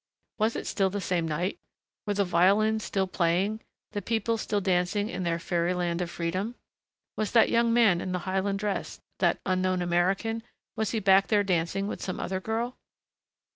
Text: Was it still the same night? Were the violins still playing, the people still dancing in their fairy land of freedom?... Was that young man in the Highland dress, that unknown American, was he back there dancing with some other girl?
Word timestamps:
Was 0.39 0.55
it 0.55 0.65
still 0.65 0.89
the 0.89 0.99
same 0.99 1.27
night? 1.27 1.59
Were 2.07 2.15
the 2.15 2.25
violins 2.25 2.83
still 2.83 3.05
playing, 3.05 3.61
the 3.91 4.01
people 4.01 4.35
still 4.39 4.59
dancing 4.59 5.09
in 5.09 5.21
their 5.21 5.37
fairy 5.37 5.75
land 5.75 6.01
of 6.01 6.09
freedom?... 6.09 6.55
Was 7.15 7.33
that 7.33 7.51
young 7.51 7.71
man 7.71 8.01
in 8.01 8.11
the 8.11 8.17
Highland 8.25 8.57
dress, 8.57 8.99
that 9.19 9.39
unknown 9.45 9.79
American, 9.83 10.41
was 10.75 10.89
he 10.89 10.99
back 10.99 11.27
there 11.27 11.43
dancing 11.43 11.85
with 11.85 12.01
some 12.01 12.19
other 12.19 12.39
girl? 12.39 12.79